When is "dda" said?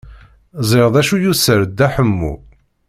1.65-1.87